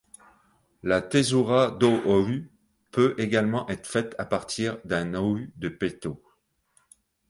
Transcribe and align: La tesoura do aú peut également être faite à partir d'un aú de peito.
La 0.89 0.99
tesoura 1.03 1.69
do 1.69 1.91
aú 2.07 2.41
peut 2.89 3.13
également 3.19 3.69
être 3.69 3.85
faite 3.85 4.15
à 4.17 4.25
partir 4.25 4.79
d'un 4.83 5.13
aú 5.13 5.39
de 5.57 5.69
peito. 5.69 6.23